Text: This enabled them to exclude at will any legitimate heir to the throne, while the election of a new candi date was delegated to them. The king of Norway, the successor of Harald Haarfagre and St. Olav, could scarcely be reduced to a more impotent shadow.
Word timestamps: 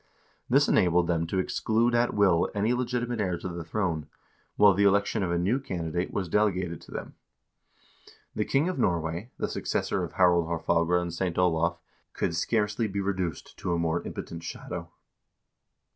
This 0.49 0.67
enabled 0.67 1.05
them 1.05 1.27
to 1.27 1.37
exclude 1.37 1.93
at 1.93 2.15
will 2.15 2.49
any 2.55 2.73
legitimate 2.73 3.21
heir 3.21 3.37
to 3.37 3.47
the 3.47 3.63
throne, 3.63 4.07
while 4.55 4.73
the 4.73 4.83
election 4.83 5.21
of 5.21 5.29
a 5.31 5.37
new 5.37 5.59
candi 5.59 5.93
date 5.93 6.11
was 6.11 6.27
delegated 6.27 6.81
to 6.81 6.89
them. 6.91 7.13
The 8.33 8.43
king 8.43 8.67
of 8.67 8.79
Norway, 8.79 9.29
the 9.37 9.47
successor 9.47 10.03
of 10.03 10.13
Harald 10.13 10.47
Haarfagre 10.47 10.99
and 10.99 11.13
St. 11.13 11.37
Olav, 11.37 11.77
could 12.13 12.35
scarcely 12.35 12.87
be 12.87 12.99
reduced 12.99 13.55
to 13.59 13.73
a 13.73 13.77
more 13.77 14.01
impotent 14.01 14.41
shadow. 14.41 14.89